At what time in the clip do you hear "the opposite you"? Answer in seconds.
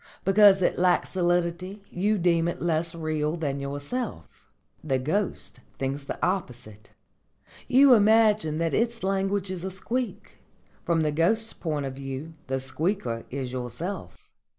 6.05-7.93